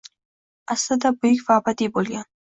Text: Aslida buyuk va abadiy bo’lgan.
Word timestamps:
Aslida 0.75 1.11
buyuk 1.19 1.43
va 1.49 1.57
abadiy 1.61 1.91
bo’lgan. 1.99 2.25